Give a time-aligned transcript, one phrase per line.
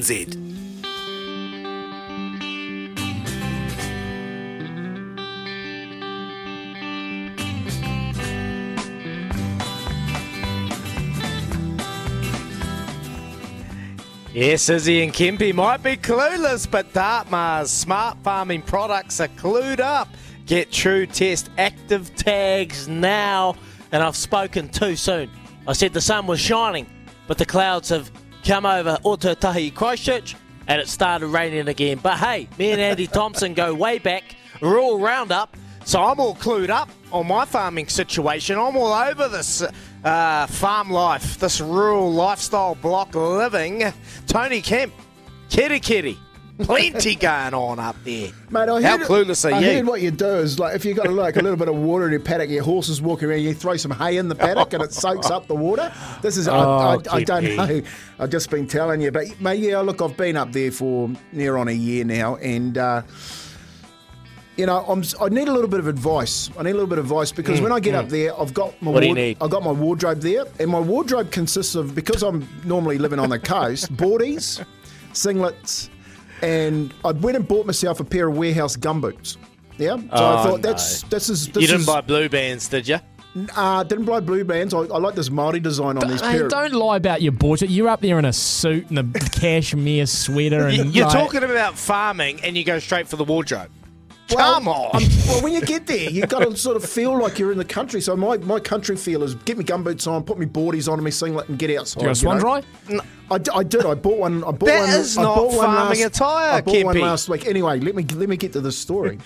[0.00, 0.26] Z.
[14.32, 20.08] Yes, Izzy and Kempy might be clueless, but Datamars' smart farming products are clued up.
[20.46, 23.56] Get Tru-Test active tags now.
[23.92, 25.28] And I've spoken too soon.
[25.68, 26.86] I said the sun was shining,
[27.26, 28.10] but the clouds have
[28.44, 30.36] come over Otautahi Christchurch
[30.66, 31.98] and it started raining again.
[32.02, 36.70] But hey, me and Andy Thompson go way back, rural roundup, so I'm all clued
[36.70, 38.58] up on my farming situation.
[38.58, 39.62] I'm all over this
[40.04, 43.92] uh, farm life, this rural lifestyle block living.
[44.26, 44.92] Tony Kemp,
[45.48, 46.18] kitty kitty.
[46.64, 48.30] Plenty going on up there.
[48.50, 49.66] Mate, I How heard, clueless are I you?
[49.66, 52.06] heard what you do is like if you've got like a little bit of water
[52.06, 54.82] in your paddock, your horses walking around, you throw some hay in the paddock and
[54.82, 55.92] it soaks up the water.
[56.22, 57.56] This is I, I, Oh, I don't Kippy.
[57.56, 57.82] know.
[58.18, 61.56] I've just been telling you, but mate, yeah, look, I've been up there for near
[61.56, 62.76] on a year now, and.
[62.78, 63.02] Uh,
[64.54, 66.50] you know, I'm, I need a little bit of advice.
[66.58, 68.74] I need a little bit of advice because when I get up there, I've got
[68.82, 69.38] my Mm, What do you need?
[69.40, 73.30] I've got my wardrobe there, and my wardrobe consists of because I'm normally living on
[73.30, 74.62] the coast, boardies,
[75.14, 75.88] singlets,
[76.42, 79.36] and I went and bought myself a pair of warehouse gumboots.
[79.78, 82.68] Yeah, so I Oh, thought that's this is this you didn't is, buy blue bands,
[82.68, 82.98] did you?
[83.56, 84.74] uh, didn't buy blue bands.
[84.74, 86.48] I, I like this Maori design on these Hey, pair.
[86.48, 87.70] don't lie about your budget.
[87.70, 91.78] You're up there in a suit and a cashmere sweater, and You're like, talking about
[91.78, 93.70] farming and you go straight for the wardrobe.
[94.34, 94.90] Well, Come on.
[94.96, 97.58] I'm- well, when you get there, you've got to sort of feel like you're in
[97.58, 98.00] the country.
[98.00, 101.04] So my, my country feel is get me gumboots on, put me boardies on, and
[101.04, 102.00] me singlet, and get outside.
[102.02, 102.40] You got a swan know?
[102.40, 102.62] dry?
[103.30, 103.86] I, d- I did.
[103.86, 104.44] I bought one.
[104.44, 104.90] I bought That one.
[104.90, 107.46] is I not bought one farming last, attire, I bought one last week.
[107.46, 109.18] Anyway, let me let me get to the story.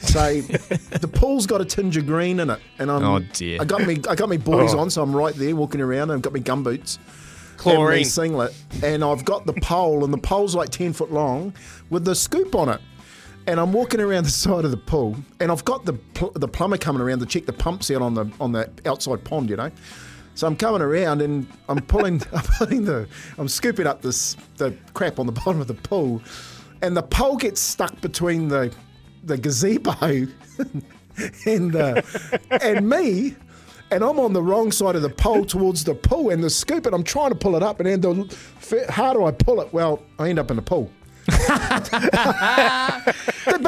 [0.00, 3.02] so the pool's got a tinge of green in it, and I'm.
[3.04, 3.58] Oh, dear.
[3.62, 4.80] I got me I got me boardies Oh.
[4.80, 6.98] on, so I'm right there walking around, and I've got me gumboots.
[6.98, 7.98] And Chlorine.
[8.00, 11.54] me singlet, and I've got the pole, and the pole's like ten foot long
[11.88, 12.80] with the scoop on it.
[13.46, 16.48] And I'm walking around the side of the pool, and I've got the pl- the
[16.48, 19.56] plumber coming around to check the pumps out on the on the outside pond, you
[19.56, 19.70] know.
[20.34, 23.06] So I'm coming around and I'm pulling, I'm pulling the,
[23.38, 26.22] I'm scooping up this the crap on the bottom of the pool,
[26.82, 28.74] and the pole gets stuck between the
[29.24, 29.92] the gazebo
[31.46, 32.02] and uh,
[32.62, 33.36] and me,
[33.90, 36.86] and I'm on the wrong side of the pole towards the pool and the scoop,
[36.86, 39.72] and I'm trying to pull it up, and then the, how do I pull it?
[39.72, 40.90] Well, I end up in the pool.
[41.26, 43.14] But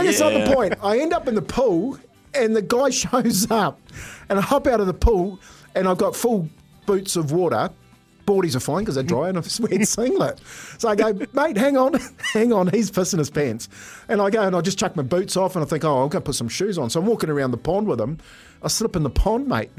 [0.06, 0.74] it's not the point.
[0.82, 1.98] I end up in the pool,
[2.34, 3.80] and the guy shows up,
[4.28, 5.40] and I hop out of the pool,
[5.74, 6.48] and I've got full
[6.86, 7.70] boots of water.
[8.26, 10.40] Boardies are fine because they're dry, and I've wearing singlet.
[10.78, 11.94] So I go, mate, hang on,
[12.32, 12.68] hang on.
[12.68, 13.68] He's pissing his pants,
[14.08, 16.08] and I go and I just chuck my boots off, and I think, oh, I'll
[16.08, 16.90] go put some shoes on.
[16.90, 18.18] So I'm walking around the pond with him.
[18.62, 19.70] I slip in the pond, mate.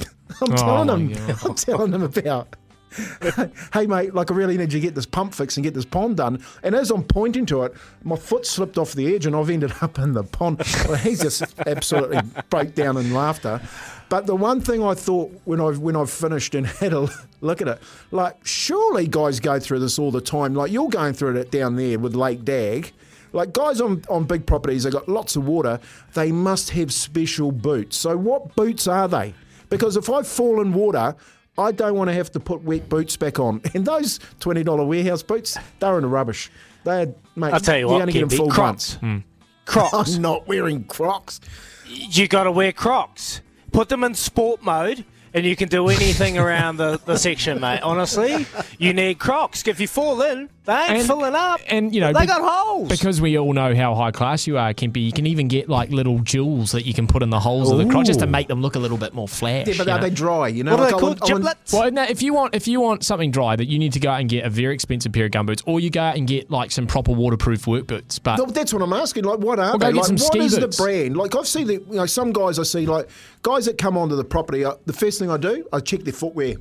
[0.41, 1.45] I'm oh telling my him, God.
[1.45, 2.55] I'm telling him about
[3.73, 5.85] hey mate, like I really need you to get this pump fixed and get this
[5.85, 6.43] pond done.
[6.63, 9.73] And as I'm pointing to it, my foot slipped off the edge and I've ended
[9.81, 10.61] up in the pond.
[10.87, 13.61] Well, he's just absolutely broke down in laughter.
[14.09, 17.09] But the one thing I thought when I've when I've finished and had a
[17.41, 17.81] look at it,
[18.11, 20.53] like surely guys go through this all the time.
[20.53, 22.93] Like you're going through it down there with Lake Dag.
[23.33, 25.81] Like guys on, on big properties, they got lots of water.
[26.13, 27.97] They must have special boots.
[27.97, 29.33] So what boots are they?
[29.69, 31.13] Because if I fall in water,
[31.57, 33.61] I don't want to have to put wet boots back on.
[33.73, 36.51] And those twenty dollar warehouse boots, they're in the rubbish.
[36.83, 37.53] They're mate.
[37.53, 38.57] I'll tell you what, only get them full Crocs.
[38.57, 38.93] once.
[38.95, 39.17] Hmm.
[39.65, 40.15] Crocs.
[40.15, 41.41] I'm not wearing Crocs.
[41.87, 43.41] you got to wear Crocs.
[43.71, 45.03] Put them in sport mode,
[45.37, 47.81] and you can do anything around the, the section, mate.
[47.81, 48.45] Honestly,
[48.79, 49.65] you need Crocs.
[49.67, 51.61] If you fall in, they ain't And- filling up.
[51.67, 52.89] and, you know, they be- got holes.
[52.89, 55.91] Because we all know how high class you are, Kimpy, you can even get like
[55.91, 58.47] little jewels that you can put in the holes of the Crocs just to make
[58.47, 59.67] them look a little bit more flash.
[59.67, 60.01] Yeah, but are know?
[60.01, 60.47] they dry?
[60.47, 61.03] You know, what are they called?
[61.03, 61.73] want- Giblets?
[61.73, 64.09] Well, no, if you want if you want something dry, that you need to go
[64.09, 66.49] out and get a very expensive pair of gumboots, or you go out and get
[66.51, 68.19] like some proper waterproof work boots.
[68.19, 69.23] But that's what I'm asking.
[69.23, 69.93] Like, what are Well, go they?
[69.93, 70.77] get Like, some what ski is boots.
[70.77, 71.15] the brand?
[71.17, 73.07] Like, I've seen the, you know, some guys I see, like,
[73.43, 76.13] guys that come onto the property, uh, the first thing I do, I check their
[76.13, 76.55] footwear,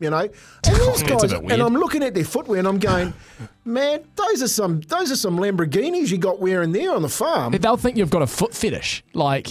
[0.00, 0.28] you know?
[0.66, 1.52] And these guys, and.
[1.62, 3.12] I'm looking at their footwear and I'm going,
[3.64, 7.52] man, those are some, those are some Lamborghinis you got wearing there on the farm.
[7.52, 9.04] they'll think you've got a foot fetish.
[9.14, 9.46] Like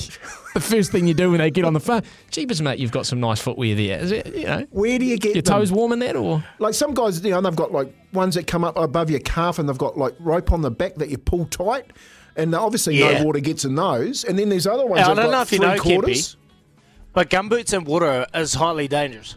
[0.54, 2.02] the first thing you do when they get on the phone,
[2.32, 4.00] jeepers, mate, you've got some nice footwear there.
[4.00, 4.34] Is it?
[4.36, 5.60] You know, Where do you get your them?
[5.60, 8.48] toes warm in that, or Like some guys, you know, they've got like ones that
[8.48, 11.18] come up above your calf and they've got like rope on the back that you
[11.18, 11.86] pull tight.
[12.36, 13.20] And obviously Yeah.
[13.20, 14.24] no water gets in those.
[14.24, 15.74] And then there's other ones Yeah, I that don't know got if you three know,
[15.76, 15.82] Kempy.
[16.00, 16.38] quarters.
[17.14, 19.36] But gumboots in water is highly dangerous.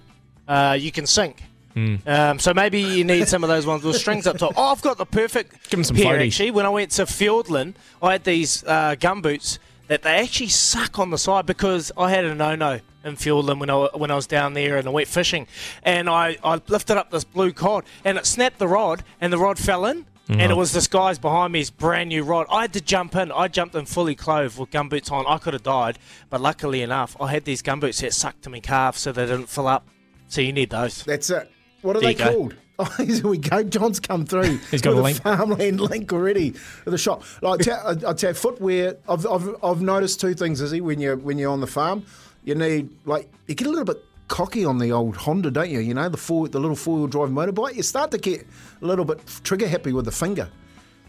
[0.48, 1.42] Uh, you can sink.
[1.74, 1.96] Hmm.
[2.06, 4.54] Um, so maybe you need some of those ones with strings up top.
[4.56, 6.50] Oh, I've got the perfect Give some pair actually.
[6.50, 9.58] When I went to Fiordland, I had these uh, gumboots
[9.88, 13.68] that they actually suck on the side because I had a no-no in Fiordland when
[13.68, 15.46] I, when I was down there and I went fishing.
[15.82, 19.38] And I, I lifted up this blue cod and it snapped the rod and the
[19.38, 20.58] rod fell in And it mm-hmm.
[20.58, 22.46] was this guy's behind me, his brand new rod.
[22.50, 23.30] I had to jump in.
[23.30, 25.24] I jumped in fully clothed with gumboots on.
[25.26, 26.00] I could have died,
[26.30, 29.48] but luckily enough, I had these gumboots that sucked to my calf so they didn't
[29.48, 29.86] fill up.
[30.26, 31.04] So you need those.
[31.04, 31.50] That's it.
[31.82, 32.32] What are There they you go.
[32.32, 32.54] called?
[32.78, 33.62] Oh, here we go.
[33.62, 34.58] John's come through.
[34.70, 35.22] He's got with a link.
[35.22, 36.48] farmland link already
[36.84, 37.22] at the shop.
[37.40, 38.98] Like, I tell, I tell you, footwear.
[39.08, 42.04] I've, I've, I've noticed two things, Izzy, when you're when you're on the farm.
[42.44, 45.80] You need like you get a little bit cocky on the old Honda, don't you?
[45.80, 47.74] You know the four, the little four wheel drive motorbike.
[47.76, 48.46] You start to get
[48.82, 50.48] a little bit trigger happy with the finger.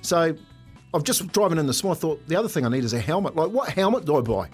[0.02, 0.36] So
[0.94, 1.98] I've just driving in this morning.
[1.98, 3.36] I thought the other thing I need is a helmet.
[3.36, 4.50] Like, what helmet do I buy?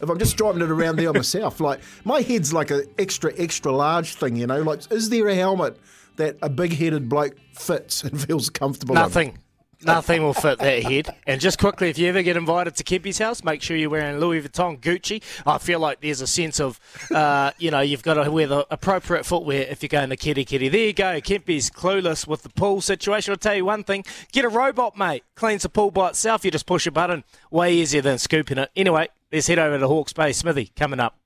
[0.00, 3.72] If I'm just driving it around there myself, like my head's like an extra, extra
[3.72, 4.62] large thing, you know.
[4.62, 5.78] Like, is there a helmet
[6.16, 8.96] that a big-headed bloke fits and feels comfortable?
[8.96, 9.02] in?
[9.02, 9.38] Nothing.
[9.82, 11.14] Nothing will fit that head.
[11.26, 14.18] And just quickly, if you ever get invited to Kempy's house, make sure you're wearing
[14.18, 15.22] Louis Vuitton Gucci.
[15.46, 16.80] I feel like there's a sense of,
[17.14, 20.44] uh, you know, you've got to wear the appropriate footwear if you're going to kitty
[20.44, 20.68] kitty.
[20.68, 21.20] There you go.
[21.20, 23.30] Kempy's clueless with the pool situation.
[23.32, 25.22] I'll tell you one thing get a robot, mate.
[25.36, 26.44] Cleans the pool by itself.
[26.44, 27.22] You just push a button.
[27.50, 28.70] Way easier than scooping it.
[28.74, 30.32] Anyway, let's head over to Hawke's Bay.
[30.32, 31.16] Smithy coming up.